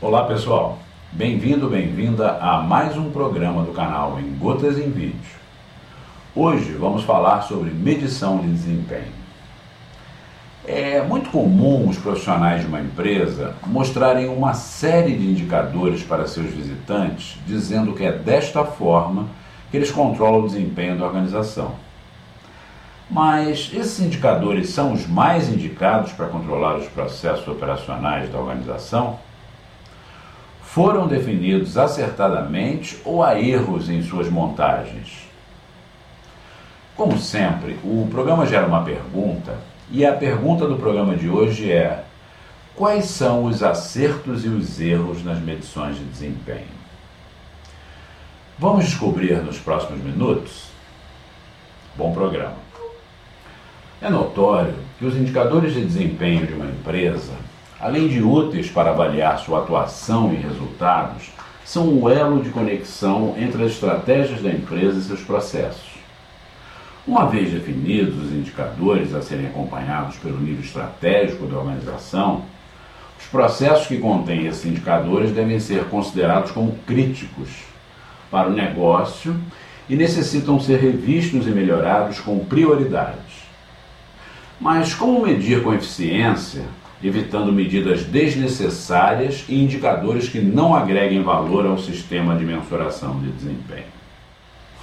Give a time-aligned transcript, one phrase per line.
[0.00, 0.78] Olá pessoal,
[1.10, 5.18] bem-vindo, bem-vinda a mais um programa do canal Em Gotas em Vídeo.
[6.36, 9.12] Hoje vamos falar sobre medição de desempenho.
[10.64, 16.46] É muito comum os profissionais de uma empresa mostrarem uma série de indicadores para seus
[16.46, 19.26] visitantes, dizendo que é desta forma
[19.68, 21.72] que eles controlam o desempenho da organização.
[23.10, 29.18] Mas esses indicadores são os mais indicados para controlar os processos operacionais da organização?
[30.78, 35.28] Foram definidos acertadamente ou há erros em suas montagens?
[36.94, 39.56] Como sempre, o programa gera uma pergunta
[39.90, 42.04] e a pergunta do programa de hoje é:
[42.76, 46.78] quais são os acertos e os erros nas medições de desempenho?
[48.56, 50.68] Vamos descobrir nos próximos minutos?
[51.96, 52.54] Bom programa.
[54.00, 57.32] É notório que os indicadores de desempenho de uma empresa
[57.80, 61.30] além de úteis para avaliar sua atuação e resultados,
[61.64, 65.98] são o elo de conexão entre as estratégias da empresa e seus processos.
[67.06, 72.42] Uma vez definidos os indicadores a serem acompanhados pelo nível estratégico da organização,
[73.18, 77.48] os processos que contêm esses indicadores devem ser considerados como críticos
[78.30, 79.34] para o negócio
[79.88, 83.46] e necessitam ser revistos e melhorados com prioridades.
[84.60, 86.64] Mas como medir com eficiência
[87.02, 93.98] evitando medidas desnecessárias e indicadores que não agreguem valor ao sistema de mensuração de desempenho.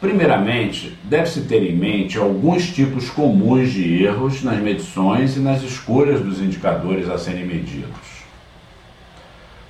[0.00, 6.20] Primeiramente, deve-se ter em mente alguns tipos comuns de erros nas medições e nas escolhas
[6.20, 8.16] dos indicadores a serem medidos.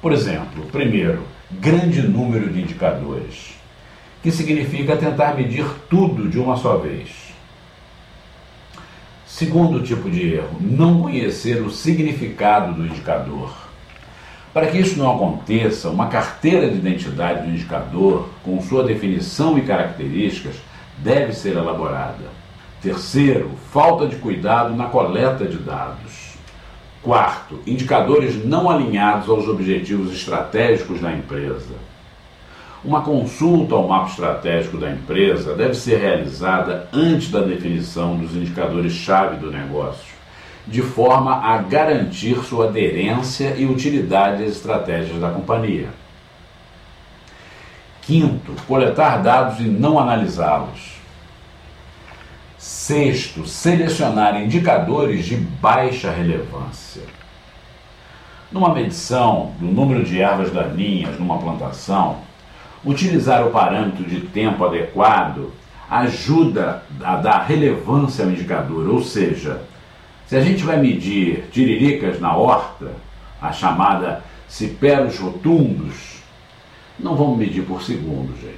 [0.02, 3.54] Por exemplo, primeiro, grande número de indicadores,
[4.22, 7.25] que significa tentar medir tudo de uma só vez.
[9.36, 13.54] Segundo tipo de erro, não conhecer o significado do indicador.
[14.50, 19.60] Para que isso não aconteça, uma carteira de identidade do indicador, com sua definição e
[19.60, 20.56] características,
[20.96, 22.24] deve ser elaborada.
[22.80, 26.38] Terceiro, falta de cuidado na coleta de dados.
[27.02, 31.74] Quarto, indicadores não alinhados aos objetivos estratégicos da empresa.
[32.84, 39.36] Uma consulta ao mapa estratégico da empresa deve ser realizada antes da definição dos indicadores-chave
[39.36, 40.14] do negócio,
[40.66, 45.88] de forma a garantir sua aderência e utilidade às estratégias da companhia.
[48.02, 50.94] Quinto, coletar dados e não analisá-los.
[52.56, 57.02] Sexto, selecionar indicadores de baixa relevância.
[58.52, 62.25] Numa medição do número de ervas daninhas numa plantação,
[62.86, 65.50] Utilizar o parâmetro de tempo adequado
[65.90, 69.60] ajuda a dar relevância ao indicador, ou seja,
[70.24, 72.92] se a gente vai medir tiriricas na horta,
[73.42, 76.22] a chamada ciperos rotundos,
[76.96, 78.56] não vamos medir por segundo, gente.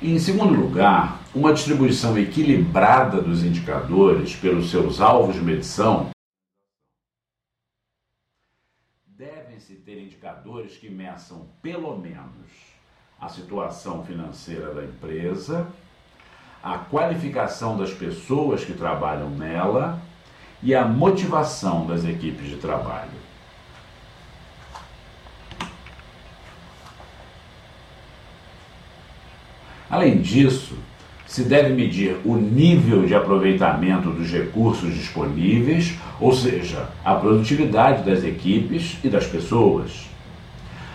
[0.00, 6.10] Em segundo lugar, uma distribuição equilibrada dos indicadores pelos seus alvos de medição
[9.90, 12.46] ter indicadores que meçam pelo menos
[13.20, 15.66] a situação financeira da empresa,
[16.62, 20.00] a qualificação das pessoas que trabalham nela
[20.62, 23.10] e a motivação das equipes de trabalho.
[29.90, 30.78] Além disso,
[31.30, 38.24] se deve medir o nível de aproveitamento dos recursos disponíveis, ou seja, a produtividade das
[38.24, 40.10] equipes e das pessoas,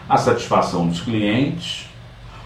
[0.09, 1.87] a satisfação dos clientes,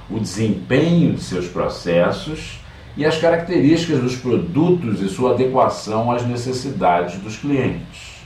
[0.08, 2.60] o desempenho de seus processos
[2.96, 8.20] e as características dos produtos e sua adequação às necessidades dos clientes.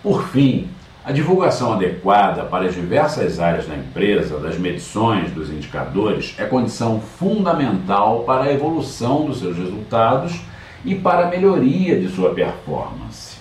[0.00, 0.68] Por fim,
[1.04, 7.00] a divulgação adequada para as diversas áreas da empresa das medições dos indicadores é condição
[7.00, 10.40] fundamental para a evolução dos seus resultados
[10.84, 13.38] e para a melhoria de sua performance.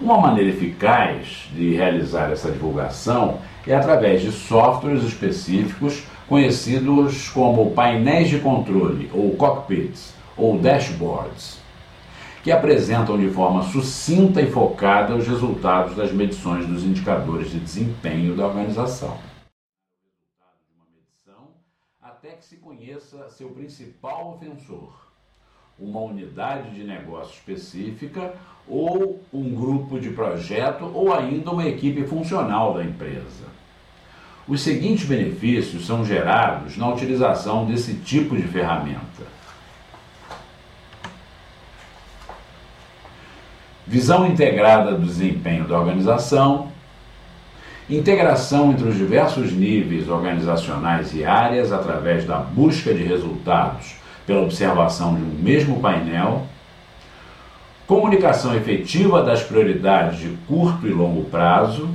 [0.00, 8.30] Uma maneira eficaz de realizar essa divulgação é através de softwares específicos conhecidos como painéis
[8.30, 11.61] de controle, ou cockpits, ou dashboards
[12.42, 18.36] que apresentam de forma sucinta e focada os resultados das medições dos indicadores de desempenho
[18.36, 19.16] da organização.
[22.02, 24.92] Até que se conheça seu principal ofensor,
[25.78, 28.34] uma unidade de negócio específica
[28.68, 33.46] ou um grupo de projeto ou ainda uma equipe funcional da empresa.
[34.48, 39.41] Os seguintes benefícios são gerados na utilização desse tipo de ferramenta
[43.92, 46.68] visão integrada do desempenho da organização,
[47.90, 53.96] integração entre os diversos níveis organizacionais e áreas através da busca de resultados
[54.26, 56.46] pela observação de um mesmo painel,
[57.86, 61.90] comunicação efetiva das prioridades de curto e longo prazo,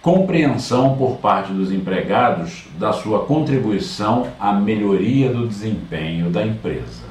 [0.00, 7.06] compreensão por parte dos empregados da sua contribuição à melhoria do desempenho da empresa.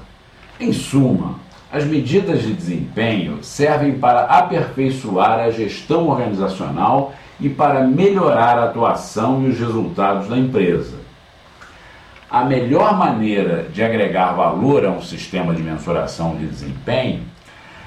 [0.61, 1.43] Em suma,
[1.75, 9.43] as medidas de desempenho servem para aperfeiçoar a gestão organizacional e para melhorar a atuação
[9.43, 10.95] e os resultados da empresa.
[12.31, 17.23] A melhor maneira de agregar valor a um sistema de mensuração de desempenho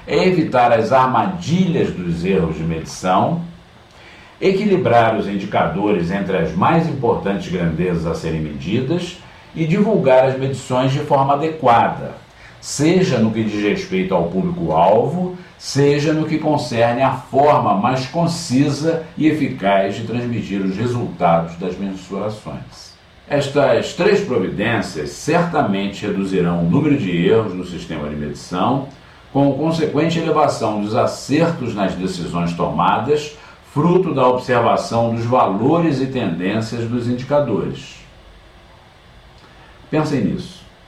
[0.05, 3.41] é evitar as armadilhas dos erros de medição,
[4.39, 9.17] equilibrar os indicadores entre as mais importantes grandezas a serem medidas
[9.55, 12.28] e divulgar as medições de forma adequada
[12.61, 19.03] seja no que diz respeito ao público-alvo, seja no que concerne à forma mais concisa
[19.17, 22.89] e eficaz de transmitir os resultados das mensurações.
[23.27, 28.87] Estas três providências certamente reduzirão o número de erros no sistema de medição,
[29.31, 33.37] com consequente elevação dos acertos nas decisões tomadas,
[33.71, 37.97] fruto da observação dos valores e tendências dos indicadores.
[39.91, 40.58] Pensem nisso.